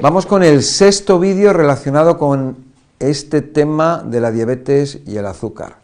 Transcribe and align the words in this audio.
Vamos 0.00 0.26
con 0.26 0.42
el 0.42 0.64
sexto 0.64 1.20
vídeo 1.20 1.52
relacionado 1.52 2.18
con 2.18 2.56
este 2.98 3.42
tema 3.42 4.02
de 4.04 4.20
la 4.20 4.32
diabetes 4.32 4.98
y 5.06 5.16
el 5.16 5.26
azúcar. 5.26 5.76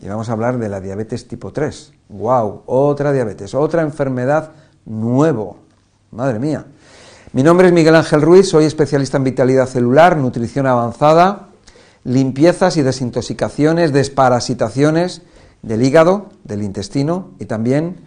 Y 0.00 0.08
vamos 0.08 0.30
a 0.30 0.32
hablar 0.32 0.58
de 0.58 0.70
la 0.70 0.80
diabetes 0.80 1.28
tipo 1.28 1.52
3. 1.52 1.92
¡Wow! 2.08 2.62
Otra 2.64 3.12
diabetes, 3.12 3.54
otra 3.54 3.82
enfermedad 3.82 4.52
nuevo. 4.86 5.58
Madre 6.10 6.38
mía. 6.38 6.64
Mi 7.34 7.42
nombre 7.42 7.68
es 7.68 7.74
Miguel 7.74 7.96
Ángel 7.96 8.22
Ruiz, 8.22 8.48
soy 8.48 8.64
especialista 8.64 9.18
en 9.18 9.24
vitalidad 9.24 9.66
celular, 9.66 10.16
nutrición 10.16 10.66
avanzada, 10.66 11.48
limpiezas 12.02 12.78
y 12.78 12.82
desintoxicaciones, 12.82 13.92
desparasitaciones 13.92 15.20
del 15.60 15.82
hígado, 15.82 16.30
del 16.44 16.62
intestino 16.62 17.32
y 17.38 17.44
también 17.44 17.98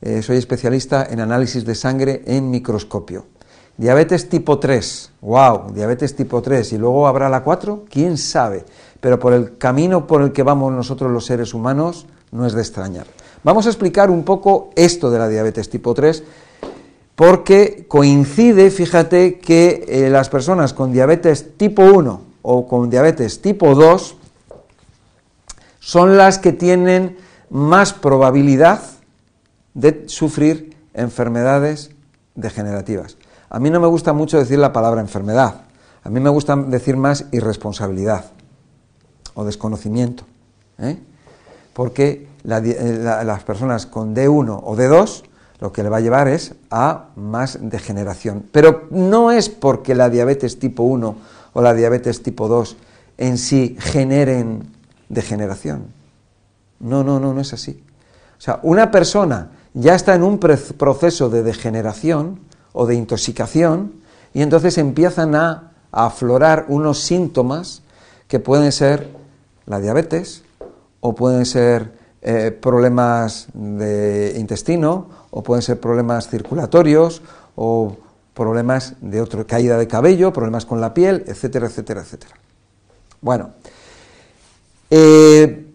eh, 0.00 0.22
soy 0.22 0.36
especialista 0.36 1.04
en 1.04 1.18
análisis 1.18 1.64
de 1.64 1.74
sangre 1.74 2.22
en 2.24 2.50
microscopio. 2.50 3.26
Diabetes 3.78 4.30
tipo 4.30 4.58
3, 4.58 5.10
wow, 5.20 5.72
diabetes 5.74 6.16
tipo 6.16 6.40
3, 6.40 6.72
y 6.72 6.78
luego 6.78 7.06
habrá 7.06 7.28
la 7.28 7.42
4, 7.42 7.84
quién 7.90 8.16
sabe, 8.16 8.64
pero 9.00 9.18
por 9.18 9.34
el 9.34 9.58
camino 9.58 10.06
por 10.06 10.22
el 10.22 10.32
que 10.32 10.42
vamos 10.42 10.72
nosotros 10.72 11.10
los 11.10 11.26
seres 11.26 11.52
humanos 11.52 12.06
no 12.32 12.46
es 12.46 12.54
de 12.54 12.62
extrañar. 12.62 13.06
Vamos 13.44 13.66
a 13.66 13.68
explicar 13.68 14.10
un 14.10 14.24
poco 14.24 14.70
esto 14.76 15.10
de 15.10 15.18
la 15.18 15.28
diabetes 15.28 15.68
tipo 15.68 15.92
3, 15.92 16.22
porque 17.14 17.84
coincide, 17.86 18.70
fíjate, 18.70 19.38
que 19.38 19.84
eh, 19.88 20.10
las 20.10 20.30
personas 20.30 20.72
con 20.72 20.92
diabetes 20.92 21.56
tipo 21.58 21.82
1 21.82 22.20
o 22.42 22.66
con 22.66 22.88
diabetes 22.88 23.42
tipo 23.42 23.74
2 23.74 24.16
son 25.80 26.16
las 26.16 26.38
que 26.38 26.52
tienen 26.52 27.18
más 27.50 27.92
probabilidad 27.92 28.80
de 29.74 30.04
sufrir 30.08 30.74
enfermedades 30.94 31.90
degenerativas. 32.34 33.16
A 33.48 33.58
mí 33.58 33.70
no 33.70 33.80
me 33.80 33.86
gusta 33.86 34.12
mucho 34.12 34.38
decir 34.38 34.58
la 34.58 34.72
palabra 34.72 35.00
enfermedad, 35.00 35.62
a 36.02 36.10
mí 36.10 36.20
me 36.20 36.30
gusta 36.30 36.56
decir 36.56 36.96
más 36.96 37.26
irresponsabilidad 37.32 38.26
o 39.34 39.44
desconocimiento, 39.44 40.24
¿eh? 40.78 40.98
porque 41.72 42.28
eh, 42.44 43.00
las 43.02 43.42
personas 43.42 43.86
con 43.86 44.14
D1 44.14 44.60
o 44.62 44.76
D2 44.76 45.22
lo 45.58 45.72
que 45.72 45.82
le 45.82 45.88
va 45.88 45.96
a 45.96 46.00
llevar 46.00 46.28
es 46.28 46.54
a 46.70 47.06
más 47.16 47.58
degeneración. 47.60 48.44
Pero 48.52 48.86
no 48.90 49.30
es 49.30 49.48
porque 49.48 49.94
la 49.94 50.10
diabetes 50.10 50.58
tipo 50.58 50.82
1 50.82 51.16
o 51.54 51.62
la 51.62 51.74
diabetes 51.74 52.22
tipo 52.22 52.46
2 52.48 52.76
en 53.18 53.38
sí 53.38 53.76
generen 53.78 54.68
degeneración. 55.08 55.86
No, 56.80 57.02
no, 57.02 57.18
no, 57.18 57.32
no 57.32 57.40
es 57.40 57.52
así. 57.52 57.82
O 58.38 58.40
sea, 58.40 58.60
una 58.62 58.90
persona 58.90 59.50
ya 59.72 59.94
está 59.94 60.14
en 60.14 60.22
un 60.22 60.38
proceso 60.38 61.30
de 61.30 61.42
degeneración 61.42 62.40
o 62.76 62.86
de 62.86 62.94
intoxicación 62.94 63.94
y 64.34 64.42
entonces 64.42 64.76
empiezan 64.76 65.34
a, 65.34 65.72
aflorar 65.92 66.66
unos 66.68 67.00
síntomas 67.00 67.80
que 68.28 68.38
pueden 68.38 68.70
ser 68.70 69.08
la 69.64 69.80
diabetes 69.80 70.42
o 71.00 71.14
pueden 71.14 71.46
ser 71.46 71.92
eh, 72.20 72.50
problemas 72.50 73.46
de 73.54 74.34
intestino 74.36 75.08
o 75.30 75.42
pueden 75.42 75.62
ser 75.62 75.80
problemas 75.80 76.28
circulatorios 76.28 77.22
o 77.54 77.96
problemas 78.34 78.92
de 79.00 79.22
otra 79.22 79.44
caída 79.44 79.78
de 79.78 79.88
cabello, 79.88 80.34
problemas 80.34 80.66
con 80.66 80.82
la 80.82 80.92
piel, 80.92 81.24
etcétera, 81.26 81.68
etcétera, 81.68 82.02
etcétera. 82.02 82.34
Bueno, 83.22 83.52
eh, 84.90 85.66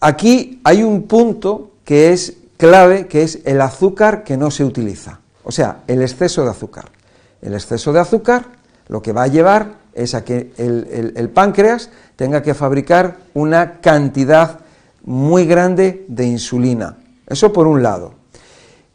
aquí 0.00 0.60
hay 0.64 0.82
un 0.82 1.04
punto 1.04 1.74
que 1.84 2.12
es 2.12 2.38
clave 2.56 3.06
que 3.06 3.22
es 3.22 3.40
el 3.44 3.60
azúcar 3.60 4.24
que 4.24 4.36
no 4.36 4.50
se 4.50 4.64
utiliza, 4.64 5.19
o 5.50 5.52
sea, 5.52 5.82
el 5.88 6.00
exceso 6.00 6.44
de 6.44 6.50
azúcar. 6.50 6.84
El 7.42 7.54
exceso 7.54 7.92
de 7.92 7.98
azúcar 7.98 8.46
lo 8.86 9.02
que 9.02 9.12
va 9.12 9.24
a 9.24 9.26
llevar 9.26 9.78
es 9.92 10.14
a 10.14 10.22
que 10.22 10.52
el, 10.58 11.28
páncreas 11.30 11.90
tenga 12.14 12.40
que 12.40 12.54
fabricar 12.54 13.16
una 13.34 13.80
cantidad 13.80 14.60
muy 15.02 15.46
grande 15.46 16.04
de 16.06 16.24
insulina. 16.24 16.98
Eso 17.26 17.52
por 17.52 17.66
un 17.66 17.82
lado. 17.82 18.14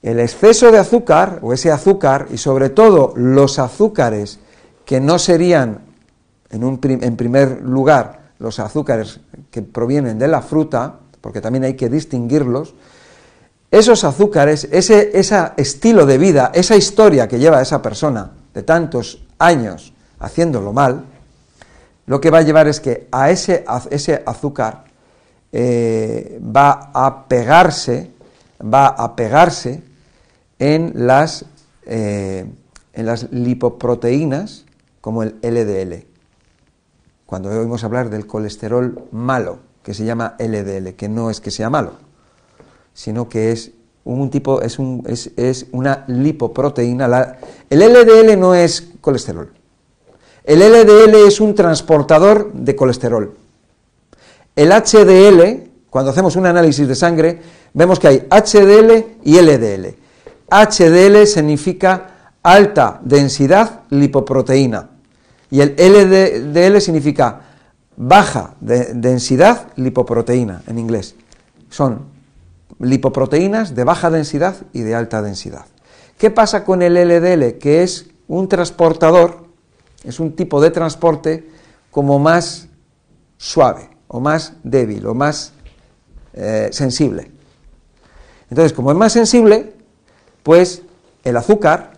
El 0.02 0.18
exceso 0.18 0.72
de 0.72 0.78
azúcar, 0.78 1.40
o 1.42 1.52
ese 1.52 1.74
azúcar, 1.74 2.28
y 2.32 2.38
sobre 2.38 2.70
todo 2.70 3.12
los 3.18 3.60
azúcares 3.60 4.40
que 4.86 5.02
no 5.02 5.20
serían, 5.20 5.82
en, 6.52 7.18
primer 7.18 7.64
lugar, 7.64 8.32
los 8.40 8.60
azúcares 8.60 9.20
que 9.52 9.62
provienen 9.62 10.18
de 10.18 10.30
la 10.30 10.42
fruta, 10.42 11.00
porque 11.20 11.42
también 11.42 11.66
hay 11.66 11.74
que 11.74 11.90
distinguirlos, 11.90 12.76
esos 13.76 14.06
azúcares, 14.06 14.70
ese, 14.72 15.12
estilo 15.58 16.06
de 16.06 16.18
vida, 16.18 16.52
esa 16.54 16.78
historia 16.78 17.28
que 17.28 17.40
lleva 17.40 17.62
esa 17.62 17.82
persona 17.82 18.32
de 18.54 18.64
tantos 18.64 19.22
años 19.38 19.94
haciéndolo 20.20 20.72
mal, 20.72 21.04
lo 22.06 22.22
que 22.22 22.30
va 22.30 22.38
a 22.38 22.44
llevar 22.44 22.70
es 22.70 22.80
que 22.80 23.10
a 23.12 23.30
ese, 23.32 23.66
azúcar 24.26 24.86
eh, 25.52 26.40
va 26.42 26.90
a 26.94 27.28
pegarse, 27.28 28.12
va 28.62 28.88
a 28.88 29.14
pegarse 29.14 29.84
en 30.58 30.94
las, 30.96 31.44
eh, 31.86 32.46
en 32.94 33.06
las 33.06 33.30
lipoproteínas 33.34 34.64
como 35.02 35.22
el 35.22 35.36
LDL. 35.42 36.06
Cuando 37.26 37.50
oímos 37.50 37.84
hablar 37.84 38.10
del 38.10 38.26
colesterol 38.26 39.04
malo, 39.12 39.60
que 39.84 39.94
se 39.94 40.06
llama 40.06 40.36
LDL, 40.40 40.94
que 40.94 41.10
no 41.10 41.30
es 41.30 41.42
que 41.42 41.52
sea 41.52 41.70
malo, 41.70 42.05
sino 42.96 43.30
que 43.30 43.52
es 43.52 43.72
un 44.06 44.32
tipo, 44.32 44.62
es, 44.62 44.80
un, 44.80 45.04
es, 45.06 45.30
es 45.36 45.68
una 45.72 46.06
lipoproteína. 46.08 47.38
el 47.70 47.80
LDL 47.80 48.40
no 48.40 48.56
es 48.56 48.88
colesterol. 49.02 49.52
El 50.44 50.60
LDL 50.60 51.28
es 51.28 51.40
un 51.42 51.54
transportador 51.54 52.54
de 52.54 52.76
colesterol. 52.76 53.36
El 54.56 54.70
HDL, 54.70 55.70
cuando 55.90 56.12
hacemos 56.12 56.36
un 56.36 56.46
análisis 56.46 56.88
de 56.88 56.96
sangre, 56.96 57.42
vemos 57.74 58.00
que 58.00 58.08
hay 58.08 58.28
HDL 58.30 59.20
y 59.24 59.42
LDL. 59.42 59.96
HDL 60.50 61.28
significa 61.28 62.32
alta 62.42 63.00
densidad 63.04 63.82
lipoproteína 63.90 64.90
y 65.50 65.62
el 65.62 65.76
LDL 65.78 66.80
significa 66.80 67.42
baja 67.98 68.56
densidad 68.60 69.68
lipoproteína 69.76 70.62
en 70.68 70.78
inglés. 70.80 71.16
Son 71.70 72.15
lipoproteínas 72.80 73.76
de 73.76 73.84
baja 73.84 74.10
densidad 74.10 74.56
y 74.74 74.82
de 74.82 74.96
alta 74.96 75.22
densidad. 75.22 75.66
¿Qué 76.18 76.32
pasa 76.32 76.64
con 76.64 76.82
el 76.82 76.94
LDL? 76.94 77.58
Que 77.58 77.84
es 77.84 78.08
un 78.28 78.48
transportador, 78.48 79.46
es 80.04 80.20
un 80.20 80.36
tipo 80.36 80.62
de 80.62 80.72
transporte 80.72 81.50
como 81.92 82.20
más 82.20 82.68
suave 83.38 83.90
o 84.08 84.20
más 84.20 84.54
débil 84.64 85.06
o 85.08 85.14
más 85.14 85.54
eh, 86.34 86.70
sensible. 86.72 87.32
Entonces, 88.50 88.74
como 88.74 88.92
es 88.92 88.98
más 88.98 89.14
sensible, 89.14 89.74
pues 90.44 90.84
el 91.24 91.38
azúcar 91.38 91.94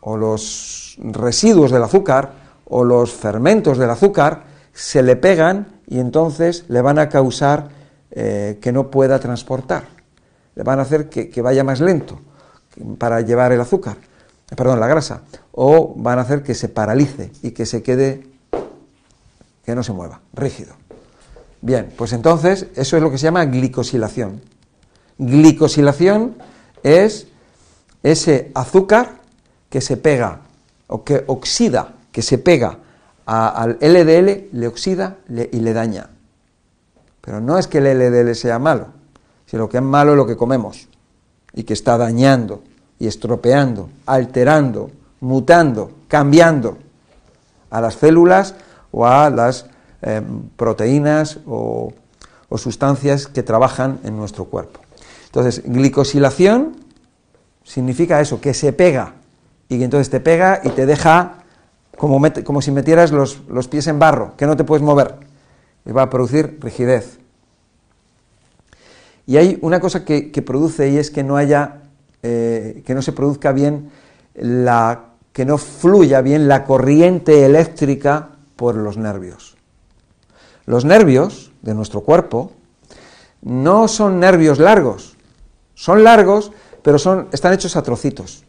o 0.00 0.16
los 0.16 0.96
residuos 0.98 1.70
del 1.70 1.82
azúcar 1.82 2.32
o 2.66 2.84
los 2.84 3.12
fermentos 3.12 3.78
del 3.78 3.90
azúcar 3.90 4.44
se 4.72 5.02
le 5.02 5.16
pegan 5.16 5.80
y 5.86 5.98
entonces 5.98 6.64
le 6.68 6.82
van 6.82 6.98
a 6.98 7.08
causar 7.08 7.70
eh, 8.10 8.58
que 8.60 8.72
no 8.72 8.90
pueda 8.90 9.18
transportar 9.18 9.97
van 10.64 10.78
a 10.78 10.82
hacer 10.82 11.08
que, 11.08 11.42
vaya 11.42 11.64
más 11.64 11.80
lento 11.80 12.18
para 12.98 13.20
llevar 13.20 13.52
el 13.52 13.60
azúcar, 13.60 13.96
perdón, 14.56 14.80
la 14.80 14.86
grasa, 14.86 15.22
o 15.52 15.94
van 15.96 16.18
a 16.18 16.22
hacer 16.22 16.42
que 16.42 16.54
se 16.54 16.68
paralice 16.68 17.30
y 17.42 17.50
que 17.52 17.66
se 17.66 17.82
quede, 17.82 18.26
que 19.64 19.74
no 19.74 19.82
se 19.82 19.92
mueva, 19.92 20.20
rígido. 20.32 20.74
Bien, 21.60 21.92
pues 21.96 22.12
entonces 22.12 22.66
eso 22.76 22.96
es 22.96 23.02
lo 23.02 23.10
que 23.10 23.18
se 23.18 23.24
llama 23.24 23.44
glicosilación. 23.44 24.40
Glicosilación 25.18 26.36
es 26.82 27.26
ese 28.02 28.52
azúcar 28.54 29.18
que 29.68 29.80
se 29.80 29.96
pega 29.96 30.40
o 30.86 31.04
que 31.04 31.24
oxida, 31.26 31.94
que 32.12 32.22
se 32.22 32.38
pega 32.38 32.78
al 33.26 33.78
LDL, 33.80 34.48
le 34.52 34.66
oxida 34.66 35.18
y 35.28 35.60
le 35.60 35.72
daña. 35.72 36.10
Pero 37.20 37.40
no 37.40 37.58
es 37.58 37.66
que 37.66 37.78
el 37.78 37.98
LDL 37.98 38.34
sea 38.34 38.58
malo, 38.58 38.97
si 39.48 39.56
lo 39.56 39.68
que 39.68 39.78
es 39.78 39.82
malo 39.82 40.12
es 40.12 40.16
lo 40.18 40.26
que 40.26 40.36
comemos 40.36 40.88
y 41.54 41.62
que 41.62 41.72
está 41.72 41.96
dañando 41.96 42.62
y 42.98 43.06
estropeando, 43.06 43.88
alterando, 44.04 44.90
mutando, 45.20 45.90
cambiando 46.06 46.76
a 47.70 47.80
las 47.80 47.94
células 47.94 48.54
o 48.90 49.06
a 49.06 49.30
las 49.30 49.66
eh, 50.02 50.20
proteínas 50.56 51.38
o, 51.46 51.94
sustancias 52.56 53.26
que 53.26 53.42
trabajan 53.42 54.00
en 54.04 54.16
nuestro 54.16 54.46
cuerpo. 54.46 54.80
Entonces, 55.26 55.62
glicosilación 55.64 56.76
significa 57.62 58.20
eso, 58.20 58.40
que 58.40 58.52
se 58.52 58.72
pega 58.72 59.14
y 59.68 59.78
que 59.78 59.84
entonces 59.84 60.10
te 60.10 60.20
pega 60.20 60.60
y 60.64 60.70
te 60.70 60.86
deja 60.86 61.44
como, 61.96 62.20
como 62.44 62.62
si 62.62 62.70
metieras 62.70 63.12
los, 63.12 63.40
los, 63.48 63.68
pies 63.68 63.86
en 63.86 63.98
barro, 63.98 64.34
que 64.36 64.46
no 64.46 64.56
te 64.56 64.64
puedes 64.64 64.82
mover. 64.82 65.16
Y 65.84 65.92
va 65.92 66.02
a 66.02 66.10
producir 66.10 66.58
rigidez, 66.60 67.18
y 69.28 69.36
hay 69.36 69.58
una 69.60 69.78
cosa 69.78 70.06
que, 70.06 70.42
produce 70.44 70.88
y 70.88 70.96
es 70.96 71.10
que 71.10 71.22
no 71.22 71.36
haya, 71.36 71.82
eh, 72.22 72.82
que 72.86 72.94
no 72.94 73.02
se 73.02 73.12
produzca 73.12 73.52
bien 73.52 73.90
la, 74.34 75.10
que 75.34 75.44
no 75.44 75.58
fluya 75.58 76.22
bien 76.22 76.48
la 76.48 76.64
corriente 76.64 77.44
eléctrica 77.44 78.30
por 78.56 78.74
los 78.74 78.96
nervios. 78.96 79.58
Los 80.64 80.86
nervios 80.86 81.52
de 81.60 81.74
nuestro 81.74 82.00
cuerpo 82.00 82.52
no 83.42 83.86
son 83.86 84.18
nervios 84.18 84.58
largos, 84.58 85.14
son 85.74 86.04
largos, 86.04 86.50
pero 86.82 86.98
son, 86.98 87.28
están 87.30 87.52
hechos 87.52 87.76
a 87.76 87.82
trocitos. 87.82 88.44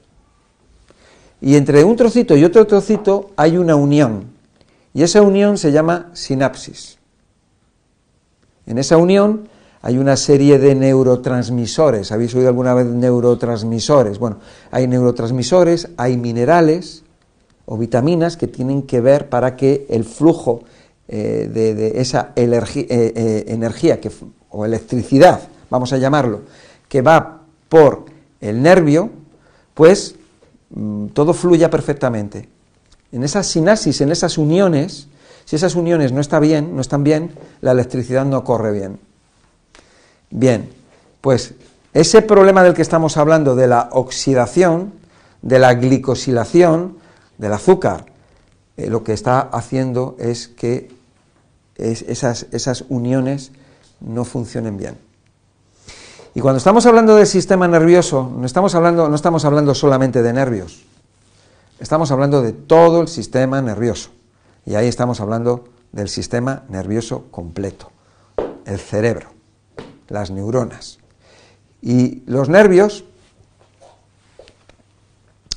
Y 1.41 1.57
entre 1.57 1.83
un 1.83 1.97
trocito 1.97 2.37
y 2.37 2.45
otro 2.45 2.65
trocito 2.65 3.31
hay 3.35 3.57
una 3.57 3.75
unión, 3.75 4.31
y 4.93 5.03
esa 5.03 5.21
unión 5.21 5.57
se 5.57 5.73
llama 5.73 6.09
sinapsis. 6.13 6.99
En 8.65 8.77
esa 8.77 8.95
unión 8.95 9.49
hay 9.81 9.97
una 9.97 10.17
serie 10.17 10.59
de 10.59 10.75
neurotransmisores. 10.75 12.11
¿Habéis 12.11 12.35
oído 12.35 12.49
alguna 12.49 12.73
vez 12.73 12.85
neurotransmisores? 12.85 14.19
Bueno, 14.19 14.37
hay 14.71 14.87
neurotransmisores, 14.87 15.89
hay 15.95 16.17
minerales 16.17 17.03
o 17.65 17.77
vitaminas 17.77 18.35
que 18.35 18.47
tienen 18.47 18.83
que 18.83 18.99
ver 18.99 19.29
para 19.29 19.55
que 19.55 19.85
el 19.89 20.03
flujo 20.03 20.63
eh, 21.07 21.49
de, 21.51 22.01
esa 22.01 22.33
eh, 22.35 22.47
eh, 22.89 23.45
energía 23.47 23.99
o 24.49 24.65
electricidad, 24.65 25.41
vamos 25.69 25.93
a 25.93 25.97
llamarlo, 25.97 26.41
que 26.87 27.01
va 27.01 27.41
por 27.69 28.05
el 28.41 28.61
nervio, 28.61 29.09
pues 29.73 30.15
mm, 30.71 31.07
todo 31.07 31.33
fluya 31.33 31.69
perfectamente. 31.69 32.49
En 33.11 33.23
esas 33.23 33.47
sinapsis, 33.47 34.01
en 34.01 34.11
esas 34.11 34.37
uniones, 34.37 35.07
si 35.45 35.55
esas 35.55 35.75
uniones 35.75 36.11
no 36.11 36.21
están 36.21 36.41
bien, 36.41 36.75
no 36.75 36.81
están 36.81 37.03
bien, 37.03 37.31
la 37.61 37.71
electricidad 37.71 38.25
no 38.25 38.43
corre 38.43 38.71
bien. 38.71 39.08
Bien, 40.31 40.69
pues 41.21 41.55
ese 41.93 42.21
problema 42.21 42.63
del 42.63 42.73
que 42.73 42.81
estamos 42.81 43.17
hablando 43.17 43.55
de 43.55 43.67
la 43.67 43.89
oxidación, 43.91 44.93
de 45.41 45.59
la 45.59 45.73
glicosilación 45.73 46.97
del 47.37 47.53
azúcar, 47.53 48.05
eh, 48.77 48.89
lo 48.89 49.03
que 49.03 49.13
está 49.13 49.39
haciendo 49.39 50.15
es 50.19 50.47
que 50.47 50.91
esas, 51.77 52.47
esas 52.51 52.83
uniones 52.89 53.51
no 54.01 54.25
funcionen 54.25 54.77
bien. 54.77 54.97
Y 56.35 56.41
cuando 56.41 56.57
estamos 56.57 56.85
hablando 56.85 57.15
del 57.15 57.25
sistema 57.25 57.67
nervioso, 57.67 58.31
no 58.35 58.45
estamos 58.45 58.75
hablando, 58.75 59.09
no 59.09 59.15
estamos 59.15 59.45
hablando 59.45 59.73
solamente 59.73 60.21
de 60.21 60.33
nervios, 60.33 60.83
estamos 61.79 62.11
hablando 62.11 62.41
de 62.41 62.51
todo 62.51 63.01
el 63.01 63.07
sistema 63.07 63.61
nervioso. 63.61 64.11
Y 64.65 64.75
ahí 64.75 64.87
estamos 64.87 65.21
hablando 65.21 65.69
del 65.91 66.07
sistema 66.07 66.63
nervioso 66.69 67.25
completo, 67.31 67.91
el 68.65 68.77
cerebro 68.77 69.38
las 70.09 70.31
neuronas. 70.31 70.99
Y 71.81 72.23
los 72.25 72.49
nervios 72.49 73.05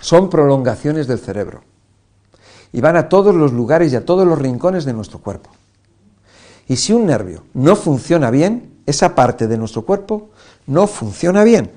son 0.00 0.30
prolongaciones 0.30 1.06
del 1.06 1.18
cerebro 1.18 1.62
y 2.72 2.80
van 2.80 2.96
a 2.96 3.08
todos 3.08 3.34
los 3.34 3.52
lugares 3.52 3.92
y 3.92 3.96
a 3.96 4.04
todos 4.04 4.26
los 4.26 4.38
rincones 4.38 4.84
de 4.84 4.92
nuestro 4.92 5.18
cuerpo. 5.18 5.50
Y 6.68 6.76
si 6.76 6.92
un 6.92 7.06
nervio 7.06 7.44
no 7.54 7.76
funciona 7.76 8.30
bien, 8.30 8.72
esa 8.86 9.14
parte 9.14 9.46
de 9.46 9.58
nuestro 9.58 9.82
cuerpo 9.82 10.30
no 10.66 10.86
funciona 10.86 11.44
bien. 11.44 11.70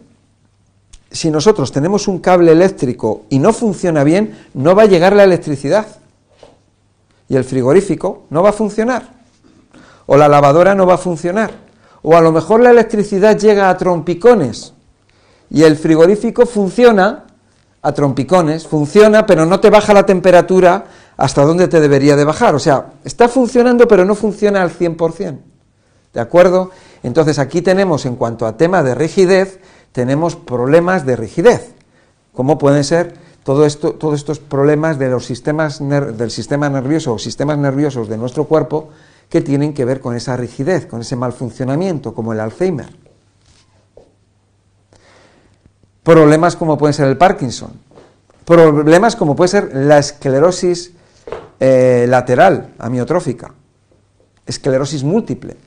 Si 1.11 1.29
nosotros 1.29 1.71
tenemos 1.71 2.07
un 2.07 2.19
cable 2.19 2.51
eléctrico 2.51 3.23
y 3.29 3.39
no 3.39 3.53
funciona 3.53 4.03
bien, 4.03 4.37
no 4.53 4.75
va 4.75 4.83
a 4.83 4.87
llegar 4.87 5.15
la 5.15 5.23
electricidad. 5.23 5.87
Y 7.27 7.35
el 7.35 7.43
frigorífico 7.43 8.23
no 8.29 8.43
va 8.43 8.49
a 8.49 8.53
funcionar. 8.53 9.13
O 10.05 10.17
la 10.17 10.27
lavadora 10.27 10.75
no 10.75 10.85
va 10.85 10.95
a 10.95 10.99
funcionar. 10.99 11.64
O 12.07 12.15
a 12.15 12.21
lo 12.21 12.31
mejor 12.31 12.61
la 12.61 12.69
electricidad 12.69 13.35
llega 13.35 13.67
a 13.67 13.75
trompicones 13.77 14.75
y 15.49 15.63
el 15.63 15.75
frigorífico 15.75 16.45
funciona 16.45 17.23
a 17.81 17.91
trompicones, 17.93 18.67
funciona, 18.67 19.25
pero 19.25 19.47
no 19.47 19.59
te 19.59 19.71
baja 19.71 19.91
la 19.91 20.05
temperatura 20.05 20.85
hasta 21.17 21.41
donde 21.41 21.67
te 21.67 21.79
debería 21.79 22.15
de 22.15 22.23
bajar. 22.23 22.53
O 22.53 22.59
sea, 22.59 22.93
está 23.03 23.27
funcionando, 23.27 23.87
pero 23.87 24.05
no 24.05 24.13
funciona 24.13 24.61
al 24.61 24.69
100%. 24.69 25.39
¿De 26.13 26.19
acuerdo? 26.19 26.69
Entonces 27.01 27.39
aquí 27.39 27.63
tenemos, 27.63 28.05
en 28.05 28.17
cuanto 28.17 28.45
a 28.45 28.55
tema 28.55 28.83
de 28.83 28.93
rigidez, 28.93 29.59
tenemos 29.91 30.35
problemas 30.35 31.07
de 31.07 31.15
rigidez. 31.15 31.73
¿Cómo 32.33 32.59
pueden 32.59 32.83
ser 32.83 33.15
todo 33.43 33.65
esto, 33.65 33.93
todos 33.93 34.13
estos 34.13 34.37
problemas 34.37 34.99
de 34.99 35.09
los 35.09 35.25
sistemas 35.25 35.79
del 35.79 36.29
sistema 36.29 36.69
nervioso 36.69 37.15
o 37.15 37.17
sistemas 37.17 37.57
nerviosos 37.57 38.07
de 38.07 38.17
nuestro 38.19 38.43
cuerpo 38.43 38.89
que 39.29 39.41
tienen 39.41 39.73
que 39.73 39.85
ver 39.85 39.99
con 39.99 40.15
esa 40.15 40.37
rigidez, 40.37 40.85
con 40.85 41.01
ese 41.01 41.15
mal 41.15 41.33
funcionamiento, 41.33 42.13
como 42.13 42.33
el 42.33 42.39
Alzheimer. 42.39 42.89
Problemas 46.03 46.55
como 46.55 46.77
puede 46.77 46.93
ser 46.93 47.07
el 47.07 47.17
Parkinson. 47.17 47.71
Problemas 48.45 49.15
como 49.15 49.35
puede 49.35 49.47
ser 49.47 49.75
la 49.75 49.97
esclerosis 49.97 50.91
eh, 51.59 52.05
lateral 52.07 52.73
amiotrófica, 52.77 53.53
esclerosis 54.45 55.03
múltiple, 55.03 55.57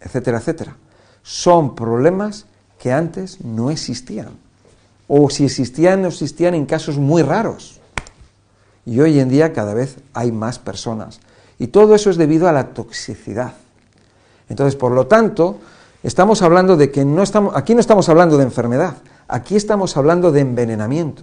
etcétera, 0.00 0.38
etcétera. 0.38 0.76
Son 1.22 1.74
problemas 1.74 2.46
que 2.78 2.92
antes 2.92 3.40
no 3.40 3.70
existían. 3.70 4.28
O 5.08 5.30
si 5.30 5.44
existían, 5.46 6.02
no 6.02 6.08
existían 6.08 6.54
en 6.54 6.66
casos 6.66 6.98
muy 6.98 7.22
raros. 7.22 7.80
Y 8.84 9.00
hoy 9.00 9.18
en 9.18 9.30
día 9.30 9.52
cada 9.54 9.72
vez 9.72 9.96
hay 10.12 10.32
más 10.32 10.58
personas 10.58 11.20
y 11.58 11.68
todo 11.68 11.94
eso 11.94 12.10
es 12.10 12.16
debido 12.16 12.48
a 12.48 12.52
la 12.52 12.68
toxicidad. 12.68 13.54
Entonces, 14.48 14.76
por 14.76 14.92
lo 14.92 15.06
tanto, 15.06 15.58
estamos 16.02 16.42
hablando 16.42 16.76
de 16.76 16.90
que 16.90 17.04
no 17.04 17.22
estamos, 17.22 17.56
aquí 17.56 17.74
no 17.74 17.80
estamos 17.80 18.08
hablando 18.08 18.36
de 18.36 18.44
enfermedad, 18.44 18.96
aquí 19.28 19.56
estamos 19.56 19.96
hablando 19.96 20.32
de 20.32 20.40
envenenamiento. 20.40 21.22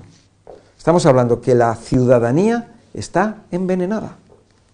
Estamos 0.78 1.06
hablando 1.06 1.40
que 1.40 1.56
la 1.56 1.76
ciudadanía 1.76 2.74
está 2.94 3.44
envenenada. 3.52 4.18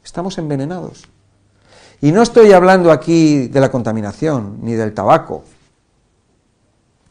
Estamos 0.04 0.40
envenenados. 0.40 1.04
Y 2.02 2.12
no 2.12 2.22
estoy 2.22 2.52
hablando 2.54 2.92
aquí 2.92 3.48
de 3.48 3.60
la 3.60 3.70
contaminación, 3.70 4.58
ni 4.62 4.74
del 4.74 4.94
tabaco. 4.94 5.44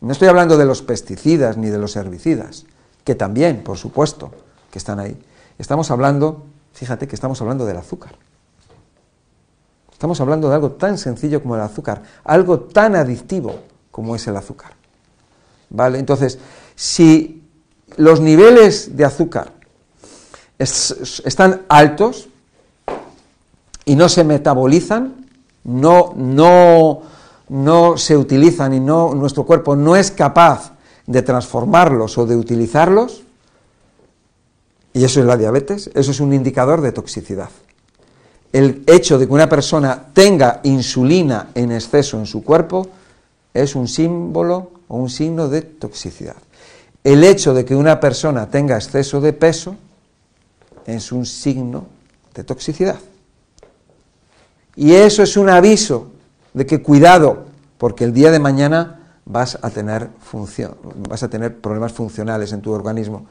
No 0.01 0.12
estoy 0.12 0.29
hablando 0.29 0.56
de 0.56 0.65
los 0.65 0.83
pesticidas 0.83 1.56
ni 1.56 1.69
de 1.69 1.79
los 1.79 1.94
herbicidas, 1.97 2.65
que 3.05 3.15
también, 3.15 3.62
por 3.62 3.77
supuesto, 3.77 4.33
que 4.71 4.79
están 4.79 4.99
ahí. 4.99 5.17
Estamos 5.59 5.91
hablando, 5.91 6.47
fíjate 6.73 7.06
que 7.06 7.15
estamos 7.15 7.41
hablando 7.41 7.67
del 7.67 7.77
azúcar. 7.77 8.17
Estamos 9.99 10.21
hablando 10.21 10.49
de 10.49 10.55
algo 10.55 10.71
tan 10.71 10.97
sencillo 10.97 11.43
como 11.43 11.56
el 11.56 11.61
azúcar, 11.61 12.00
algo 12.23 12.61
tan 12.61 12.95
adictivo 12.95 13.53
como 13.91 14.15
es 14.15 14.25
el 14.29 14.37
azúcar. 14.37 14.71
¿Vale? 15.71 15.99
Entonces, 15.99 16.39
si 16.77 17.43
los 17.97 18.21
niveles 18.21 18.97
de 18.97 19.05
azúcar 19.05 19.50
están 20.56 21.62
altos 21.69 22.29
y 23.87 23.96
no 23.96 24.08
se 24.08 24.22
metabolizan, 24.22 25.27
no, 25.65 26.13
no, 26.15 27.03
no 27.49 27.99
se 27.99 28.17
utilizan 28.17 28.75
y 28.75 28.79
no, 28.79 29.17
nuestro 29.17 29.44
cuerpo 29.44 29.75
no 29.75 29.96
es 29.96 30.13
capaz 30.13 30.75
de 31.08 31.22
transformarlos 31.22 32.19
o 32.19 32.25
de 32.25 32.37
utilizarlos, 32.37 33.25
y 34.93 35.03
eso 35.03 35.19
es 35.19 35.27
la 35.27 35.37
diabetes, 35.37 35.91
eso 35.93 36.13
es 36.13 36.20
un 36.20 36.32
indicador 36.32 36.82
de 36.82 36.93
toxicidad 36.93 37.51
el 38.52 38.82
hecho 38.86 39.19
de 39.19 39.26
que 39.26 39.32
una 39.32 39.48
persona 39.48 40.06
tenga 40.12 40.60
insulina 40.64 41.48
en 41.55 41.72
exceso 41.72 42.19
en 42.19 42.26
su 42.26 42.43
cuerpo 42.43 42.88
es 43.52 43.74
un 43.74 43.88
símbolo 43.88 44.70
o 44.88 44.96
un 44.96 45.10
signo 45.10 45.48
de 45.48 45.62
toxicidad. 45.62 46.36
El 47.05 47.24
hecho 47.24 47.55
de 47.55 47.64
que 47.64 47.74
una 47.74 48.00
persona 48.00 48.48
tenga 48.48 48.76
exceso 48.76 49.20
de 49.20 49.32
peso 49.32 49.76
es 50.86 51.12
un 51.12 51.26
signo 51.26 51.86
de 52.34 52.44
toxicidad. 52.44 52.98
Y 54.76 54.93
eso 54.93 55.22
es 55.22 55.36
un 55.36 55.48
aviso 55.48 56.10
de 56.55 56.67
que 56.67 56.82
cuidado, 56.82 57.46
porque 57.78 58.05
el 58.05 58.12
día 58.12 58.31
de 58.31 58.38
mañana 58.38 59.00
vas 59.24 59.58
a 59.60 59.70
tener 59.70 60.08
función, 60.20 60.76
vas 61.08 61.22
a 61.22 61.28
tener 61.28 61.58
problemas 61.58 61.93
funcionales 61.93 62.52
en 62.52 62.62
tu 62.62 62.72
organismo. 62.72 63.26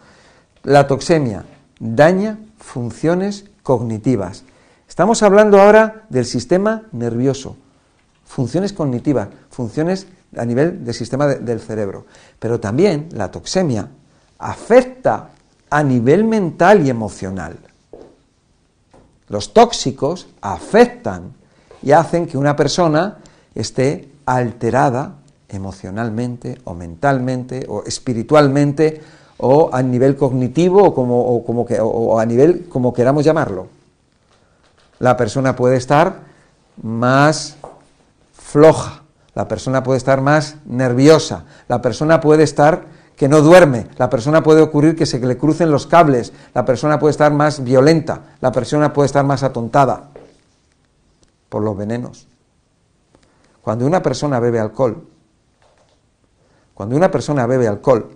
La 0.64 0.88
toxemia 0.88 1.46
daña 1.80 2.38
funciones 2.60 3.46
cognitivas, 3.64 4.44
Estamos 4.88 5.22
hablando 5.22 5.60
ahora 5.60 6.06
del 6.10 6.26
sistema 6.26 6.84
nervioso, 6.94 7.58
funciones 8.26 8.72
cognitivas, 8.72 9.28
funciones 9.50 10.08
a 10.36 10.46
nivel 10.46 10.86
del 10.86 10.94
sistema 10.94 11.28
del 11.28 11.60
cerebro. 11.60 12.06
Pero 12.40 12.60
también 12.60 13.10
la 13.12 13.30
toxemia 13.30 13.90
afecta 14.40 15.30
a 15.70 15.84
nivel 15.84 16.24
mental 16.24 16.86
y 16.86 16.90
emocional. 16.90 17.58
Los 19.28 19.54
tóxicos 19.54 20.28
afectan 20.40 21.34
y 21.84 21.92
hacen 21.92 22.26
que 22.26 22.38
una 22.38 22.56
persona 22.56 23.18
esté 23.54 24.08
alterada 24.26 25.16
emocionalmente 25.50 26.60
o 26.64 26.74
mentalmente 26.74 27.66
o 27.68 27.84
espiritualmente 27.84 29.02
o 29.40 29.70
a 29.72 29.82
nivel 29.84 30.16
cognitivo 30.16 30.82
o, 30.82 30.94
como, 30.94 31.22
o 31.24 32.20
a 32.20 32.26
nivel 32.26 32.68
como 32.70 32.94
queramos 32.94 33.24
llamarlo 33.24 33.77
la 35.00 35.18
persona 35.18 35.56
puede 35.56 35.78
estar 35.78 36.22
más 36.82 37.58
floja, 38.34 39.04
la 39.34 39.48
persona 39.48 39.84
puede 39.84 39.98
estar 39.98 40.22
más 40.22 40.58
nerviosa, 40.66 41.46
la 41.68 41.82
persona 41.82 42.20
puede 42.22 42.44
estar 42.44 42.86
que 43.16 43.28
no 43.28 43.42
duerme, 43.42 43.88
la 43.98 44.10
persona 44.10 44.44
puede 44.44 44.62
ocurrir 44.62 44.96
que 44.96 45.06
se 45.06 45.20
le 45.20 45.38
crucen 45.38 45.72
los 45.72 45.88
cables, 45.88 46.34
la 46.54 46.66
persona 46.66 47.00
puede 47.00 47.12
estar 47.12 47.34
más 47.34 47.64
violenta, 47.64 48.22
la 48.42 48.52
persona 48.52 48.94
puede 48.94 49.08
estar 49.08 49.26
más 49.26 49.44
atontada 49.44 50.10
por 51.50 51.64
los 51.64 51.76
venenos. 51.76 52.28
Cuando 53.62 53.86
una 53.86 54.02
persona 54.02 54.40
bebe 54.40 54.60
alcohol, 54.60 55.08
cuando 56.74 56.96
una 56.96 57.10
persona 57.10 57.48
bebe 57.48 57.68
alcohol, 57.68 58.16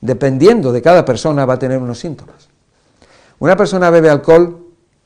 dependiendo 0.00 0.72
de 0.72 0.82
cada 0.82 1.04
persona 1.04 1.46
va 1.46 1.54
a 1.54 1.58
tener 1.58 1.78
unos 1.78 1.98
síntomas. 1.98 2.48
Una 3.38 3.56
persona 3.56 3.88
bebe 3.88 4.10
alcohol 4.10 4.59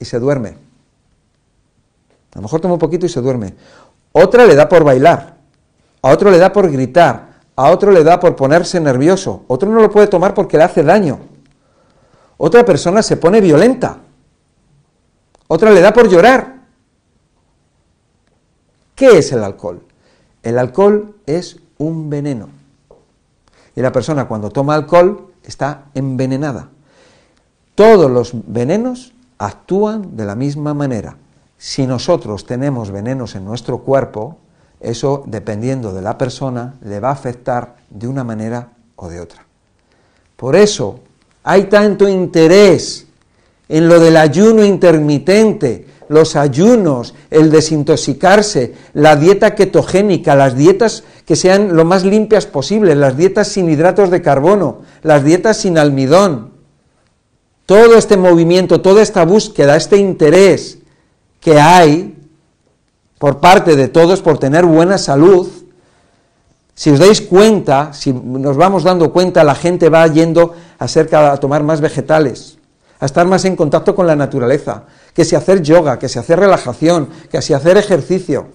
y 0.05 0.07
se 0.07 0.21
duerme. 0.21 0.51
A 2.33 2.37
lo 2.37 2.43
mejor 2.43 2.61
toma 2.61 2.75
un 2.75 2.81
poquito 2.81 3.07
y 3.07 3.09
se 3.09 3.21
duerme. 3.21 3.55
Otra 4.13 4.47
le 4.47 4.55
da 4.55 4.69
por 4.69 4.85
bailar, 4.85 5.37
a 6.03 6.11
otro 6.11 6.31
le 6.31 6.39
da 6.39 6.53
por 6.53 6.71
gritar, 6.71 7.41
a 7.57 7.71
otro 7.71 7.91
le 7.91 8.05
da 8.05 8.21
por 8.21 8.37
ponerse 8.37 8.79
nervioso, 8.81 9.45
otro 9.49 9.71
no 9.71 9.81
lo 9.81 9.91
puede 9.91 10.07
tomar 10.07 10.35
porque 10.35 10.57
le 10.57 10.65
hace 10.65 10.83
daño. 10.83 11.19
Otra 12.37 12.65
persona 12.65 13.03
se 13.03 13.17
pone 13.17 13.41
violenta, 13.41 13.99
otra 15.49 15.71
le 15.71 15.81
da 15.81 15.93
por 15.93 16.09
llorar, 16.09 16.55
¿Qué 18.95 19.19
es 19.19 19.33
el 19.33 19.43
alcohol? 19.43 19.83
El 20.43 20.59
alcohol 20.59 21.17
es 21.27 21.59
un 21.79 22.11
veneno. 22.11 22.49
Y 23.75 23.81
la 23.81 23.91
persona 23.91 24.29
cuando 24.29 24.51
toma 24.51 24.75
alcohol 24.75 25.33
está 25.43 25.87
envenenada. 25.95 26.69
Todos 27.75 28.11
los 28.11 28.33
venenos 28.47 29.13
actúan 29.39 30.17
de 30.17 30.25
la 30.25 30.35
misma 30.35 30.75
manera. 30.75 31.17
Si 31.57 31.87
nosotros 31.87 32.47
tenemos 32.47 32.91
venenos 32.91 33.35
en 33.35 33.45
nuestro 33.45 33.79
cuerpo, 33.79 34.39
eso, 34.81 35.25
dependiendo 35.27 35.93
de 35.93 36.03
la 36.03 36.19
persona, 36.19 36.75
le 36.85 37.01
va 37.01 37.09
a 37.09 37.13
afectar 37.13 37.77
de 37.91 38.07
una 38.07 38.25
manera 38.25 38.69
o 38.97 39.09
de 39.09 39.21
otra. 39.21 39.45
Por 40.37 40.57
eso 40.57 41.01
hay 41.43 41.65
tanto 41.65 42.09
interés 42.09 43.07
en 43.69 43.89
lo 43.89 43.99
del 43.99 44.17
ayuno 44.17 44.65
intermitente, 44.65 45.87
los 46.09 46.37
ayunos, 46.37 47.15
el 47.31 47.51
desintoxicarse, 47.51 48.75
la 48.93 49.17
dieta 49.17 49.55
ketogénica, 49.55 50.35
las 50.37 50.55
dietas 50.55 51.05
que 51.25 51.37
sean 51.37 51.75
lo 51.75 51.85
más 51.85 52.05
limpias 52.05 52.47
posible, 52.47 52.95
las 52.95 53.17
dietas 53.17 53.49
sin 53.49 53.71
hidratos 53.71 54.11
de 54.11 54.23
carbono, 54.23 54.83
las 55.03 55.25
dietas 55.25 55.57
sin 55.57 55.79
almidón. 55.79 56.54
Todo 57.67 57.97
este 57.97 58.17
movimiento, 58.17 58.81
toda 58.81 59.03
esta 59.03 59.25
búsqueda, 59.25 59.77
este 59.77 59.97
interés 59.97 60.79
que 61.41 61.61
hay 61.61 62.17
por 63.19 63.41
parte 63.41 63.77
de 63.77 63.89
todos 63.89 64.21
por 64.21 64.39
tener 64.39 64.67
buena 64.67 64.99
salud, 64.99 65.49
si 66.75 66.91
os 66.91 66.99
dais 66.99 67.21
cuenta, 67.21 67.93
si 67.93 68.13
nos 68.13 68.57
vamos 68.57 68.83
dando 68.83 69.13
cuenta, 69.13 69.45
la 69.45 69.55
gente 69.55 69.89
va 69.89 70.07
yendo 70.09 70.55
a, 70.79 70.87
a 71.33 71.37
tomar 71.39 71.63
más 71.63 71.81
vegetales, 71.81 72.59
a 72.99 73.07
estar 73.07 73.27
más 73.27 73.45
en 73.45 73.57
contacto 73.57 73.95
con 73.95 74.07
la 74.07 74.17
naturaleza, 74.17 74.85
que 75.15 75.25
si 75.25 75.37
hacer 75.37 75.63
yoga, 75.63 75.99
que 75.99 76.09
si 76.09 76.19
hacer 76.19 76.41
relajación, 76.41 77.09
que 77.31 77.41
si 77.41 77.55
hacer 77.55 77.77
ejercicio, 77.77 78.49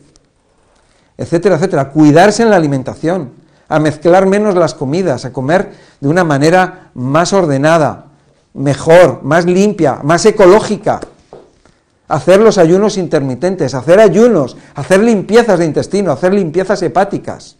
etcétera, 1.18 1.56
etcétera. 1.56 1.90
Cuidarse 1.90 2.44
en 2.44 2.50
la 2.50 2.58
alimentación, 2.58 3.32
a 3.70 3.80
mezclar 3.80 4.26
menos 4.26 4.56
las 4.56 4.74
comidas, 4.74 5.26
a 5.26 5.34
comer 5.34 5.72
de 6.00 6.10
una 6.10 6.24
manera 6.24 6.92
más 6.94 7.34
ordenada, 7.34 8.09
mejor, 8.54 9.24
más 9.24 9.46
limpia, 9.46 10.00
más 10.04 10.26
ecológica. 10.26 11.00
Hacer 12.08 12.40
los 12.40 12.58
ayunos 12.58 12.98
intermitentes, 12.98 13.76
hacer 13.76 14.00
ayunos, 14.00 14.58
hacer 14.76 15.02
limpiezas 15.02 15.60
de 15.60 15.66
intestino, 15.66 16.12
hacer 16.12 16.34
limpiezas 16.34 16.82
hepáticas. 16.82 17.56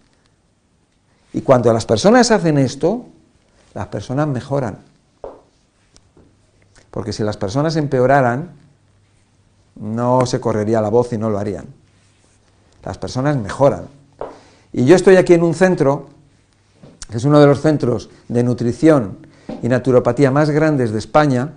Y 1.34 1.42
cuando 1.42 1.72
las 1.72 1.86
personas 1.86 2.32
hacen 2.32 2.58
esto, 2.58 3.06
las 3.76 3.88
personas 3.88 4.28
mejoran. 4.28 4.80
Porque 6.90 7.14
si 7.14 7.24
las 7.24 7.38
personas 7.38 7.76
empeoraran, 7.76 8.52
no 9.76 10.26
se 10.26 10.40
correría 10.40 10.82
la 10.82 10.90
voz 10.90 11.14
y 11.14 11.18
no 11.20 11.30
lo 11.30 11.38
harían. 11.38 11.68
Las 12.84 12.98
personas 12.98 13.38
mejoran. 13.38 13.88
Y 14.74 14.86
yo 14.86 14.96
estoy 14.96 15.18
aquí 15.18 15.34
en 15.36 15.44
un 15.44 15.54
centro, 15.54 16.10
que 17.10 17.18
es 17.18 17.24
uno 17.24 17.40
de 17.40 17.46
los 17.46 17.62
centros 17.62 18.10
de 18.28 18.44
nutrición 18.44 19.29
y 19.62 19.68
naturopatía 19.68 20.32
más 20.32 20.50
grandes 20.50 20.92
de 20.92 21.00
España, 21.00 21.54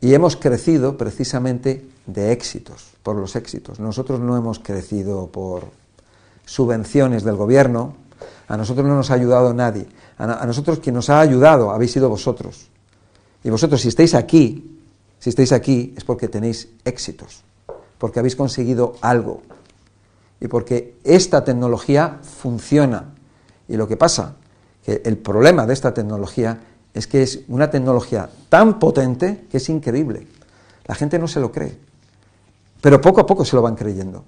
y 0.00 0.14
hemos 0.14 0.36
crecido 0.36 0.96
precisamente 0.96 1.86
de 2.06 2.32
éxitos, 2.32 2.92
por 3.02 3.16
los 3.16 3.36
éxitos. 3.36 3.80
Nosotros 3.80 4.20
no 4.20 4.36
hemos 4.36 4.58
crecido 4.58 5.26
por 5.26 5.64
subvenciones 6.46 7.22
del 7.22 7.36
gobierno, 7.36 7.94
a 8.48 8.56
nosotros 8.56 8.86
no 8.86 8.96
nos 8.96 9.10
ha 9.10 9.14
ayudado 9.14 9.54
nadie, 9.54 9.86
a 10.18 10.46
nosotros 10.46 10.80
quien 10.80 10.94
nos 10.94 11.10
ha 11.10 11.20
ayudado 11.20 11.70
habéis 11.70 11.92
sido 11.92 12.08
vosotros. 12.08 12.68
Y 13.44 13.50
vosotros 13.50 13.80
si 13.80 13.88
estáis 13.88 14.14
aquí, 14.14 14.78
si 15.18 15.30
estáis 15.30 15.52
aquí 15.52 15.94
es 15.96 16.04
porque 16.04 16.28
tenéis 16.28 16.68
éxitos, 16.84 17.42
porque 17.98 18.18
habéis 18.18 18.36
conseguido 18.36 18.96
algo 19.02 19.42
y 20.40 20.48
porque 20.48 20.96
esta 21.04 21.44
tecnología 21.44 22.18
funciona. 22.22 23.14
Y 23.68 23.76
lo 23.76 23.86
que 23.86 23.96
pasa, 23.96 24.36
el 25.04 25.16
problema 25.16 25.66
de 25.66 25.72
esta 25.72 25.94
tecnología 25.94 26.58
es 26.94 27.06
que 27.06 27.22
es 27.22 27.40
una 27.48 27.70
tecnología 27.70 28.28
tan 28.48 28.78
potente 28.78 29.46
que 29.50 29.58
es 29.58 29.68
increíble. 29.68 30.26
La 30.86 30.94
gente 30.94 31.18
no 31.18 31.28
se 31.28 31.40
lo 31.40 31.52
cree, 31.52 31.76
pero 32.80 33.00
poco 33.00 33.20
a 33.20 33.26
poco 33.26 33.44
se 33.44 33.56
lo 33.56 33.62
van 33.62 33.76
creyendo. 33.76 34.24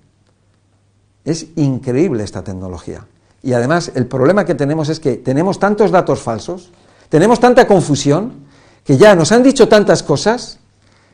Es 1.24 1.46
increíble 1.56 2.22
esta 2.22 2.42
tecnología. 2.42 3.06
Y 3.42 3.52
además 3.52 3.92
el 3.94 4.06
problema 4.06 4.44
que 4.44 4.54
tenemos 4.54 4.88
es 4.88 5.00
que 5.00 5.16
tenemos 5.16 5.58
tantos 5.58 5.90
datos 5.90 6.20
falsos, 6.20 6.70
tenemos 7.08 7.40
tanta 7.40 7.66
confusión, 7.66 8.46
que 8.84 8.96
ya 8.96 9.14
nos 9.14 9.32
han 9.32 9.42
dicho 9.42 9.68
tantas 9.68 10.02
cosas 10.02 10.58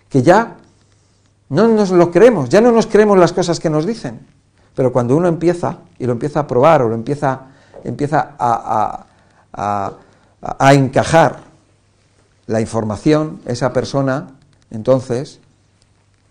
que 0.08 0.22
ya 0.22 0.56
no 1.50 1.68
nos 1.68 1.90
lo 1.90 2.10
creemos, 2.10 2.48
ya 2.48 2.60
no 2.60 2.72
nos 2.72 2.86
creemos 2.86 3.18
las 3.18 3.32
cosas 3.32 3.60
que 3.60 3.70
nos 3.70 3.86
dicen. 3.86 4.26
Pero 4.74 4.92
cuando 4.92 5.16
uno 5.16 5.28
empieza 5.28 5.78
y 5.98 6.06
lo 6.06 6.12
empieza 6.12 6.40
a 6.40 6.46
probar 6.46 6.82
o 6.82 6.88
lo 6.88 6.94
empieza, 6.94 7.46
empieza 7.84 8.36
a 8.38 9.06
encajar 10.60 11.40
la 12.46 12.60
información, 12.60 13.40
esa 13.46 13.72
persona, 13.72 14.38
entonces, 14.70 15.40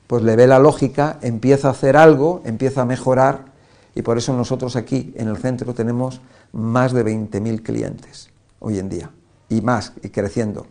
pues 0.07 0.23
le 0.23 0.35
ve 0.35 0.47
la 0.47 0.59
lógica, 0.59 1.19
empieza 1.21 1.67
a 1.67 1.71
hacer 1.71 1.97
algo, 1.97 2.41
empieza 2.45 2.81
a 2.81 2.85
mejorar 2.85 3.45
y 3.95 4.01
por 4.01 4.17
eso 4.17 4.33
nosotros 4.33 4.75
aquí 4.75 5.13
en 5.15 5.27
el 5.27 5.37
centro 5.37 5.73
tenemos 5.73 6.21
más 6.53 6.93
de 6.93 7.05
20.000 7.05 7.63
clientes 7.63 8.29
hoy 8.59 8.79
en 8.79 8.89
día 8.89 9.09
y 9.49 9.61
más 9.61 9.93
y 10.03 10.09
creciendo. 10.09 10.65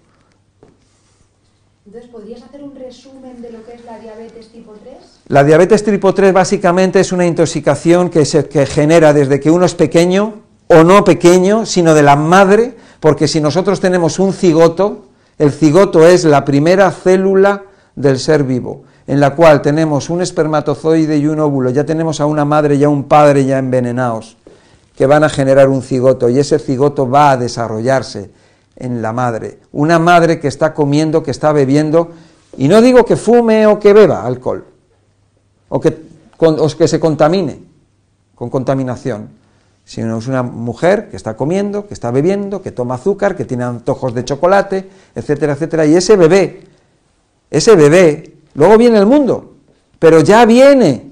Entonces, 1.87 2.11
¿podrías 2.11 2.43
hacer 2.43 2.65
un 2.65 2.75
resumen 2.75 3.41
de 3.41 3.53
lo 3.53 3.65
que 3.65 3.75
es 3.75 3.85
la 3.85 4.01
diabetes 4.01 4.49
tipo 4.49 4.73
3? 4.73 4.97
La 5.29 5.45
diabetes 5.45 5.85
tipo 5.85 6.13
3 6.13 6.33
básicamente 6.33 6.99
es 6.99 7.13
una 7.13 7.27
intoxicación 7.27 8.11
que 8.11 8.25
se 8.25 8.49
que 8.49 8.67
genera 8.67 9.13
desde 9.13 9.39
que 9.39 9.53
uno 9.53 9.67
es 9.67 9.75
pequeño 9.75 10.46
o 10.69 10.83
no 10.85 11.05
pequeño, 11.05 11.67
sino 11.67 11.95
de 11.95 12.03
la 12.03 12.17
madre, 12.17 12.77
porque 13.01 13.29
si 13.29 13.41
nosotros 13.41 13.81
tenemos 13.81 14.19
un 14.19 14.33
cigoto, 14.33 15.07
el 15.39 15.53
cigoto 15.53 16.07
es 16.07 16.25
la 16.25 16.45
primera 16.45 16.91
célula 16.91 17.63
del 17.95 18.19
ser 18.19 18.45
vivo, 18.45 18.85
en 19.07 19.21
la 19.21 19.35
cual 19.35 19.63
tenemos 19.63 20.11
un 20.11 20.23
espermatozoide 20.23 21.19
y 21.19 21.27
un 21.27 21.41
óvulo, 21.41 21.71
ya 21.71 21.85
tenemos 21.85 22.21
a 22.21 22.27
una 22.27 22.45
madre 22.45 22.77
y 22.77 22.85
a 22.85 22.89
un 22.89 23.05
padre 23.05 23.45
ya 23.45 23.59
envenenados, 23.59 24.37
que 24.97 25.07
van 25.07 25.25
a 25.25 25.29
generar 25.29 25.69
un 25.69 25.83
cigoto, 25.83 26.29
y 26.29 26.39
ese 26.39 26.59
cigoto 26.59 27.09
va 27.09 27.33
a 27.33 27.37
desarrollarse 27.37 28.31
en 28.77 29.03
la 29.03 29.13
madre. 29.13 29.61
Una 29.73 29.99
madre 29.99 30.41
que 30.41 30.49
está 30.49 30.75
comiendo, 30.75 31.23
que 31.23 31.31
está 31.31 31.53
bebiendo, 31.53 32.11
y 32.57 32.69
no 32.69 32.81
digo 32.81 33.05
que 33.05 33.17
fume 33.17 33.67
o 33.67 33.79
que 33.79 33.93
beba 33.93 34.25
alcohol, 34.25 34.65
o 35.69 35.81
que, 35.81 35.97
que 36.79 36.89
se 36.89 36.99
contamine 36.99 37.61
con 38.35 38.51
contaminación, 38.51 39.29
sino 39.87 40.19
es 40.19 40.27
una 40.27 40.43
mujer 40.43 41.09
que 41.09 41.17
está 41.17 41.37
comiendo, 41.37 41.87
que 41.87 41.95
está 41.95 42.11
bebiendo, 42.11 42.61
que 42.61 42.73
toma 42.73 42.97
azúcar, 42.97 43.37
que 43.37 43.45
tiene 43.45 43.63
antojos 43.63 44.15
de 44.15 44.25
chocolate, 44.25 44.91
etcétera, 45.15 45.53
etcétera, 45.53 45.87
y 45.87 45.95
ese 45.95 46.17
bebé, 46.17 46.65
ese 47.53 47.77
bebé, 47.77 48.35
luego 48.55 48.77
viene 48.79 48.99
el 48.99 49.07
mundo, 49.07 49.55
pero 50.01 50.21
ya 50.21 50.45
viene, 50.45 51.09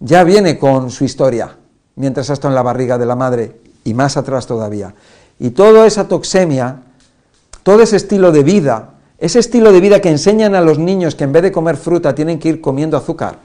ya 0.00 0.24
viene 0.24 0.58
con 0.58 0.90
su 0.90 1.04
historia, 1.04 1.54
mientras 1.96 2.30
está 2.30 2.48
en 2.48 2.54
la 2.54 2.62
barriga 2.62 2.96
de 2.96 3.04
la 3.04 3.14
madre, 3.14 3.60
y 3.84 3.92
más 3.92 4.16
atrás 4.16 4.46
todavía. 4.46 4.94
Y 5.38 5.50
toda 5.50 5.86
esa 5.86 6.08
toxemia, 6.08 6.80
todo 7.62 7.82
ese 7.82 7.96
estilo 7.96 8.32
de 8.32 8.42
vida, 8.42 8.94
ese 9.18 9.38
estilo 9.38 9.70
de 9.70 9.80
vida 9.80 10.00
que 10.00 10.08
enseñan 10.08 10.54
a 10.54 10.62
los 10.62 10.78
niños 10.78 11.14
que 11.14 11.24
en 11.24 11.32
vez 11.32 11.42
de 11.42 11.52
comer 11.52 11.76
fruta 11.76 12.14
tienen 12.14 12.38
que 12.38 12.48
ir 12.48 12.62
comiendo 12.62 12.96
azúcar 12.96 13.36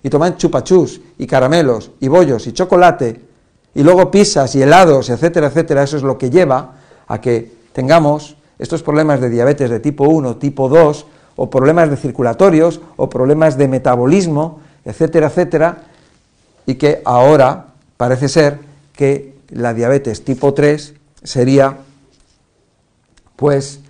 y 0.00 0.08
toman 0.08 0.36
chupachús 0.36 1.00
y 1.18 1.26
caramelos 1.26 1.90
y 1.98 2.06
bollos 2.06 2.46
y 2.46 2.52
chocolate 2.52 3.31
y 3.74 3.82
luego 3.82 4.10
pizzas 4.10 4.54
y 4.54 4.62
helados, 4.62 5.10
etcétera, 5.10 5.48
etcétera, 5.48 5.82
eso 5.82 5.96
es 5.96 6.02
lo 6.02 6.18
que 6.18 6.30
lleva 6.30 6.72
a 7.06 7.20
que 7.20 7.52
tengamos 7.72 8.36
estos 8.58 8.82
problemas 8.82 9.20
de 9.20 9.30
diabetes 9.30 9.70
de 9.70 9.80
tipo 9.80 10.04
1, 10.04 10.36
tipo 10.36 10.68
2, 10.68 11.06
o 11.36 11.50
problemas 11.50 11.90
de 11.90 11.96
circulatorios, 11.96 12.80
o 12.96 13.08
problemas 13.08 13.56
de 13.56 13.68
metabolismo, 13.68 14.60
etcétera, 14.84 15.28
etcétera, 15.28 15.82
y 16.66 16.74
que 16.74 17.00
ahora 17.04 17.66
parece 17.96 18.28
ser 18.28 18.58
que 18.92 19.34
la 19.50 19.74
diabetes 19.74 20.24
tipo 20.24 20.54
3 20.54 20.94
sería 21.22 21.78
pues 23.36 23.80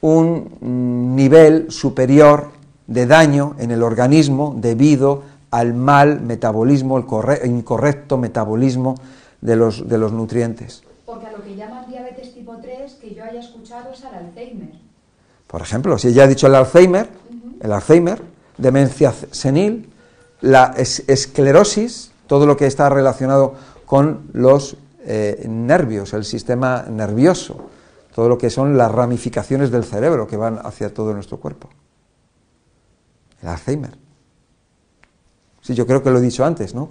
un 0.00 1.14
nivel 1.14 1.70
superior 1.70 2.50
de 2.86 3.06
daño 3.06 3.54
en 3.58 3.70
el 3.70 3.82
organismo 3.82 4.54
debido 4.58 5.22
al 5.52 5.74
mal 5.74 6.22
metabolismo, 6.22 6.98
el 6.98 7.50
incorrecto 7.50 8.16
metabolismo 8.16 8.94
de 9.42 9.54
los, 9.54 9.86
de 9.86 9.98
los 9.98 10.10
nutrientes. 10.10 10.82
Porque 11.04 11.26
a 11.26 11.32
lo 11.32 11.44
que 11.44 11.54
llaman 11.54 11.86
diabetes 11.88 12.34
tipo 12.34 12.56
3, 12.56 12.94
que 12.94 13.14
yo 13.14 13.22
haya 13.22 13.38
escuchado, 13.38 13.92
es 13.92 14.02
al 14.04 14.14
Alzheimer. 14.14 14.70
Por 15.46 15.60
ejemplo, 15.60 15.98
si 15.98 16.08
ella 16.08 16.24
ha 16.24 16.26
dicho 16.26 16.46
el 16.46 16.54
Alzheimer, 16.54 17.06
el 17.60 17.70
Alzheimer, 17.70 18.22
demencia 18.56 19.12
senil, 19.30 19.92
la 20.40 20.74
esclerosis, 20.76 22.12
todo 22.26 22.46
lo 22.46 22.56
que 22.56 22.66
está 22.66 22.88
relacionado 22.88 23.54
con 23.84 24.30
los 24.32 24.78
eh, 25.04 25.44
nervios, 25.46 26.14
el 26.14 26.24
sistema 26.24 26.86
nervioso, 26.88 27.68
todo 28.14 28.30
lo 28.30 28.38
que 28.38 28.48
son 28.48 28.78
las 28.78 28.90
ramificaciones 28.90 29.70
del 29.70 29.84
cerebro 29.84 30.26
que 30.26 30.38
van 30.38 30.60
hacia 30.64 30.94
todo 30.94 31.12
nuestro 31.12 31.38
cuerpo. 31.38 31.68
El 33.42 33.48
Alzheimer. 33.48 34.01
Sí, 35.62 35.74
yo 35.74 35.86
creo 35.86 36.02
que 36.02 36.10
lo 36.10 36.18
he 36.18 36.20
dicho 36.20 36.44
antes, 36.44 36.74
¿no? 36.74 36.88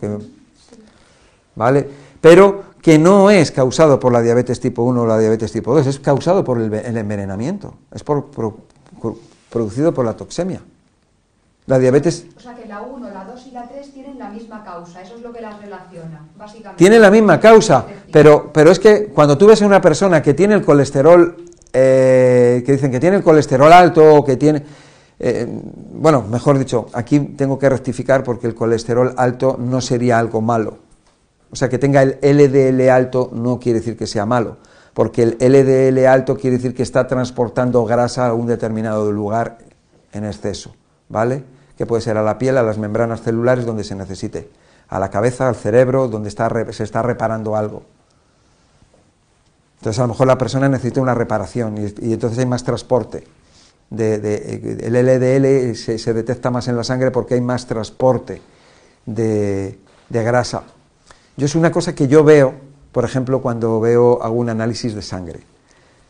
¿Vale? 1.56 1.88
Pero 2.22 2.64
que 2.82 2.98
no 2.98 3.30
es 3.30 3.52
causado 3.52 4.00
por 4.00 4.14
la 4.14 4.22
diabetes 4.22 4.60
tipo 4.60 4.84
1 4.84 5.02
o 5.02 5.06
la 5.06 5.20
diabetes 5.20 5.52
tipo 5.52 5.76
2, 5.76 5.86
es 5.86 6.00
causado 6.00 6.44
por 6.44 6.60
el, 6.60 6.74
envenenamiento, 6.74 7.76
es 7.92 8.04
por, 8.04 8.28
producido 9.50 9.94
por 9.94 10.06
la 10.06 10.16
toxemia. 10.16 10.62
La 11.68 11.78
diabetes... 11.78 12.26
O 12.36 12.40
sea 12.40 12.56
que 12.56 12.66
la 12.66 12.82
1, 12.82 13.10
la 13.12 13.26
2 13.26 13.48
y 13.48 13.52
la 13.52 13.68
3 13.68 13.94
tienen 13.94 14.18
la 14.18 14.30
misma 14.30 14.64
causa, 14.64 15.02
eso 15.02 15.16
es 15.16 15.22
lo 15.22 15.32
que 15.32 15.42
las 15.42 15.62
relaciona, 15.62 16.28
básicamente. 16.38 16.78
Tienen 16.78 17.02
la 17.02 17.12
misma 17.12 17.40
causa, 17.40 17.86
pero, 18.12 18.52
pero 18.52 18.72
es 18.72 18.80
que 18.80 19.08
cuando 19.08 19.38
tú 19.38 19.48
ves 19.48 19.62
a 19.62 19.68
una 19.68 19.82
persona 19.82 20.22
que 20.22 20.34
tiene 20.34 20.56
el 20.56 20.66
colesterol, 20.66 21.38
eh, 21.74 22.64
que 22.66 22.72
dicen 22.72 22.90
que 22.90 23.00
tiene 23.00 23.18
el 23.18 23.24
colesterol 23.24 23.72
alto 23.72 24.16
o 24.16 24.26
que 24.26 24.38
tiene 24.38 24.64
eh, 25.24 25.46
bueno, 25.48 26.24
mejor 26.24 26.58
dicho, 26.58 26.88
aquí 26.94 27.20
tengo 27.20 27.60
que 27.60 27.70
rectificar 27.70 28.24
porque 28.24 28.48
el 28.48 28.56
colesterol 28.56 29.14
alto 29.18 29.56
no 29.60 29.80
sería 29.80 30.18
algo 30.18 30.42
malo. 30.42 30.80
O 31.52 31.56
sea, 31.56 31.70
que 31.70 31.78
tenga 31.78 32.02
el 32.02 32.18
LDL 32.24 32.90
alto 32.90 33.30
no 33.32 33.60
quiere 33.60 33.80
decir 33.80 33.96
que 33.96 34.08
sea 34.08 34.26
malo, 34.26 34.58
porque 34.96 35.22
el 35.22 35.38
LDL 35.40 36.08
alto 36.08 36.36
quiere 36.36 36.58
decir 36.58 36.74
que 36.74 36.82
está 36.82 37.06
transportando 37.06 37.86
grasa 37.86 38.26
a 38.26 38.34
un 38.34 38.48
determinado 38.48 39.12
lugar 39.12 39.60
en 40.12 40.26
exceso, 40.26 40.74
¿vale? 41.08 41.44
Que 41.78 41.86
puede 41.86 42.02
ser 42.02 42.18
a 42.18 42.24
la 42.24 42.40
piel, 42.40 42.58
a 42.58 42.64
las 42.64 42.80
membranas 42.80 43.22
celulares 43.22 43.64
donde 43.64 43.84
se 43.84 43.94
necesite, 43.94 44.50
a 44.90 44.98
la 44.98 45.12
cabeza, 45.12 45.48
al 45.48 45.56
cerebro, 45.56 46.08
donde 46.08 46.32
se 46.32 46.84
está 46.84 47.04
reparando 47.04 47.56
algo. 47.56 47.84
Entonces 49.78 50.00
a 50.00 50.04
lo 50.04 50.08
mejor 50.08 50.26
la 50.26 50.40
persona 50.40 50.68
necesita 50.68 51.00
una 51.00 51.14
reparación 51.14 51.78
y 51.78 52.14
entonces 52.14 52.40
hay 52.40 52.48
más 52.48 52.64
transporte 52.64 53.24
de, 53.92 54.80
el 54.82 54.94
LDL 54.94 55.76
se, 55.76 56.14
detecta 56.14 56.50
más 56.50 56.68
en 56.68 56.78
la 56.78 56.84
sangre 56.84 57.12
porque 57.12 57.36
hay 57.36 57.42
más 57.42 57.68
transporte 57.68 58.42
de, 59.06 59.78
grasa. 60.10 60.64
Yo 61.38 61.46
es 61.46 61.56
una 61.56 61.72
cosa 61.72 61.94
que 61.94 62.08
yo 62.08 62.24
veo, 62.24 62.54
por 62.92 63.06
ejemplo, 63.06 63.42
cuando 63.42 63.80
veo 63.80 64.24
algún 64.24 64.50
análisis 64.50 64.96
de 64.96 65.02
sangre. 65.02 65.42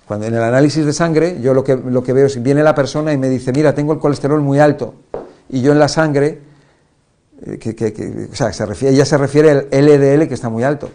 Cuando 0.08 0.28
en 0.28 0.34
el 0.34 0.44
análisis 0.44 0.86
de 0.86 0.94
sangre, 0.94 1.40
yo 1.42 1.54
lo 1.54 1.64
que, 1.64 1.76
lo 1.76 2.04
que 2.04 2.14
veo 2.14 2.28
es, 2.28 2.42
viene 2.42 2.64
la 2.64 2.76
persona 2.76 3.14
y 3.14 3.18
me 3.18 3.30
dice, 3.30 3.52
mira, 3.52 3.74
tengo 3.74 3.94
el 3.94 4.00
colesterol 4.00 4.42
muy 4.42 4.60
alto, 4.60 4.96
y 5.50 5.62
yo 5.62 5.72
en 5.72 5.80
la 5.80 5.88
sangre, 5.88 6.40
eh, 7.46 7.58
que, 7.58 8.28
o 8.32 8.36
sea, 8.36 8.54
se 8.54 8.90
ella 8.90 9.06
se 9.06 9.18
refiere 9.18 9.50
al 9.50 9.68
LDL 9.72 10.28
que 10.28 10.34
está 10.34 10.50
muy 10.50 10.64
alto. 10.64 10.90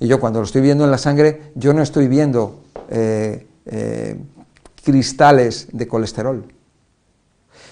Y 0.00 0.08
yo 0.08 0.18
cuando 0.18 0.40
lo 0.40 0.46
estoy 0.46 0.62
viendo 0.62 0.84
en 0.84 0.90
la 0.90 0.98
sangre, 0.98 1.52
yo 1.54 1.72
no 1.72 1.82
estoy 1.82 2.08
viendo 2.08 2.60
eh, 2.90 3.46
eh, 3.66 4.16
cristales 4.84 5.68
de 5.72 5.86
colesterol. 5.88 6.44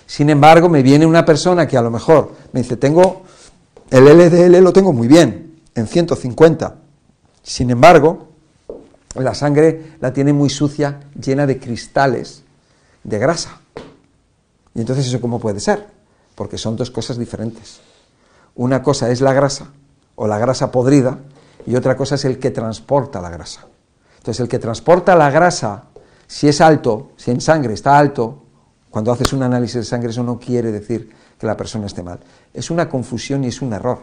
Sin 0.07 0.31
embargo, 0.31 0.69
me 0.69 0.83
viene 0.83 1.07
una 1.07 1.25
persona 1.25 1.67
que 1.69 1.76
a 1.76 1.83
lo 1.83 1.90
mejor 1.90 2.32
me 2.52 2.63
dice, 2.63 2.76
tengo 2.76 3.23
el 3.91 4.04
LDL 4.04 4.63
lo 4.63 4.73
tengo 4.73 4.93
muy 4.93 5.08
bien, 5.08 5.61
en 5.75 5.87
150. 5.87 6.76
Sin 7.43 7.71
embargo, 7.71 8.28
la 9.15 9.35
sangre 9.35 9.97
la 10.00 10.13
tiene 10.13 10.32
muy 10.32 10.49
sucia, 10.49 11.00
llena 11.21 11.47
de 11.47 11.58
cristales 11.58 12.45
de 13.02 13.19
grasa. 13.19 13.61
Y 14.75 14.80
entonces 14.80 15.08
eso 15.08 15.21
cómo 15.21 15.41
puede 15.41 15.58
ser? 15.58 15.89
Porque 16.37 16.56
son 16.56 16.76
dos 16.76 16.91
cosas 16.91 17.19
diferentes. 17.19 17.80
Una 18.54 18.82
cosa 18.82 19.11
es 19.11 19.21
la 19.21 19.32
grasa 19.32 19.73
o 20.15 20.28
la 20.28 20.39
grasa 20.39 20.71
podrida 20.71 21.19
y 21.67 21.75
otra 21.75 21.97
cosa 21.97 22.15
es 22.15 22.25
el 22.25 22.39
que 22.39 22.50
transporta 22.50 23.21
la 23.21 23.30
grasa. 23.30 23.67
Entonces 24.19 24.41
el 24.41 24.49
que 24.49 24.61
transporta 24.61 25.17
la 25.17 25.30
grasa 25.30 25.85
si 26.30 26.47
es 26.47 26.60
alto, 26.60 27.10
si 27.16 27.32
en 27.32 27.40
sangre 27.40 27.75
está 27.75 27.99
alto, 27.99 28.38
cuando 28.88 29.10
haces 29.10 29.32
un 29.32 29.43
análisis 29.43 29.75
de 29.75 29.84
sangre 29.84 30.10
eso 30.10 30.23
no 30.23 30.38
quiere 30.38 30.71
decir 30.71 31.10
que 31.36 31.45
la 31.45 31.56
persona 31.56 31.86
esté 31.86 32.04
mal. 32.04 32.21
Es 32.54 32.71
una 32.71 32.88
confusión 32.88 33.43
y 33.43 33.49
es 33.49 33.60
un 33.60 33.73
error, 33.73 33.99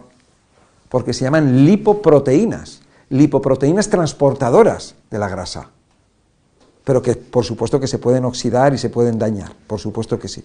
porque 0.89 1.13
se 1.13 1.23
llaman 1.23 1.65
lipoproteínas, 1.65 2.81
lipoproteínas 3.11 3.87
transportadoras 3.89 4.95
de 5.09 5.19
la 5.19 5.29
grasa, 5.29 5.69
pero 6.83 7.01
que 7.01 7.15
por 7.15 7.45
supuesto 7.45 7.79
que 7.79 7.87
se 7.87 7.97
pueden 7.97 8.25
oxidar 8.25 8.73
y 8.73 8.77
se 8.77 8.89
pueden 8.89 9.17
dañar, 9.17 9.53
por 9.65 9.79
supuesto 9.79 10.19
que 10.19 10.27
sí. 10.27 10.43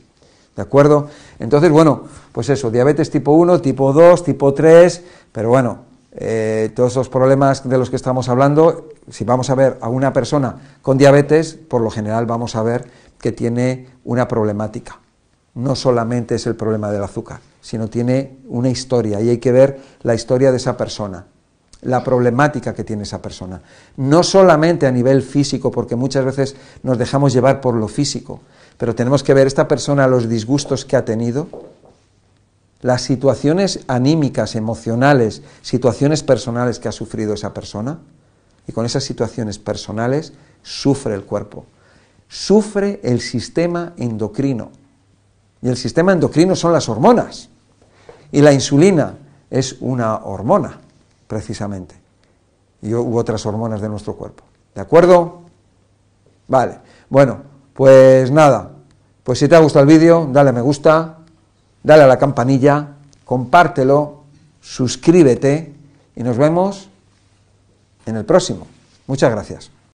¿De 0.55 0.63
acuerdo? 0.63 1.09
Entonces, 1.41 1.73
bueno, 1.73 2.05
pues 2.31 2.49
eso, 2.49 2.71
diabetes 2.71 3.11
tipo 3.11 3.33
1, 3.33 3.61
tipo 3.61 3.93
2, 3.93 4.23
tipo 4.23 4.55
3, 4.55 5.03
pero 5.33 5.49
bueno, 5.49 5.81
eh, 6.15 6.71
todos 6.75 6.93
esos 6.93 7.09
problemas 7.09 7.67
de 7.69 7.79
los 7.79 7.89
que 7.89 7.97
estamos 7.97 8.29
hablando, 8.29 8.91
si 9.11 9.25
vamos 9.25 9.49
a 9.49 9.55
ver 9.55 9.79
a 9.81 9.89
una 9.89 10.13
persona 10.13 10.57
con 10.83 10.99
diabetes, 10.99 11.55
por 11.55 11.81
lo 11.81 11.91
general 11.91 12.27
vamos 12.27 12.55
a 12.55 12.63
ver 12.63 12.87
que 13.19 13.33
tiene 13.33 13.87
una 14.05 14.29
problemática. 14.29 14.99
No 15.55 15.75
solamente 15.75 16.35
es 16.35 16.47
el 16.47 16.57
problema 16.57 16.91
del 16.91 17.03
azúcar, 17.03 17.41
sino 17.61 17.89
tiene 17.89 18.39
una 18.49 18.69
historia 18.69 19.21
y 19.21 19.31
hay 19.31 19.39
que 19.39 19.53
ver 19.53 19.81
la 20.03 20.15
historia 20.15 20.51
de 20.51 20.59
esa 20.59 20.77
persona, 20.77 21.27
la 21.83 22.05
problemática 22.05 22.75
que 22.75 22.85
tiene 22.85 23.05
esa 23.05 23.23
persona. 23.23 23.63
No 23.97 24.23
solamente 24.23 24.87
a 24.87 24.93
nivel 24.93 25.23
físico, 25.23 25.71
porque 25.71 25.97
muchas 25.97 26.25
veces 26.25 26.57
nos 26.83 26.99
dejamos 26.99 27.33
llevar 27.33 27.61
por 27.61 27.75
lo 27.75 27.89
físico, 27.89 28.41
pero 28.77 28.95
tenemos 28.95 29.23
que 29.23 29.35
ver 29.35 29.47
esta 29.47 29.69
persona 29.69 30.07
los 30.07 30.29
disgustos 30.29 30.85
que 30.85 30.97
ha 30.97 31.05
tenido, 31.05 31.49
las 32.83 33.03
situaciones 33.03 33.81
anímicas, 33.87 34.57
emocionales, 34.57 35.43
situaciones 35.63 36.23
personales 36.23 36.79
que 36.79 36.89
ha 36.89 36.93
sufrido 36.93 37.33
esa 37.33 37.55
persona, 37.55 38.01
y 38.67 38.73
con 38.73 38.87
esas 38.87 39.05
situaciones 39.05 39.59
personales 39.59 40.33
sufre 40.63 41.15
el 41.15 41.25
cuerpo, 41.25 41.65
sufre 42.29 43.01
el 43.03 43.21
sistema 43.21 43.95
endocrino. 43.97 44.71
Y 45.61 45.69
el 45.69 45.77
sistema 45.77 46.13
endocrino 46.13 46.57
son 46.57 46.73
las 46.73 46.89
hormonas. 46.89 47.49
Y 48.33 48.41
la 48.41 48.53
insulina 48.53 49.15
es 49.51 49.77
una 49.81 50.17
hormona, 50.17 50.81
precisamente. 51.27 51.95
Y 52.81 52.95
u 52.95 53.17
otras 53.17 53.45
hormonas 53.47 53.81
de 53.81 53.89
nuestro 53.89 54.17
cuerpo. 54.17 54.45
¿De 54.75 54.81
acuerdo? 54.81 55.43
Vale. 56.49 56.79
Bueno, 57.09 57.43
pues 57.75 58.31
nada. 58.31 58.71
Pues 59.23 59.39
si 59.39 59.47
te 59.47 59.55
ha 59.55 59.61
gustado 59.61 59.85
el 59.85 59.89
vídeo, 59.89 60.29
dale 60.33 60.51
a 60.51 60.53
me 60.53 60.63
gusta, 60.63 61.19
dale 61.83 62.03
a 62.03 62.07
la 62.07 62.19
campanilla, 62.19 62.89
compártelo, 63.25 64.25
suscríbete 64.61 65.75
y 66.17 66.23
nos 66.23 66.37
vemos 66.37 66.89
en 68.07 68.17
el 68.17 68.25
próximo. 68.25 68.67
Muchas 69.07 69.31
gracias. 69.31 69.71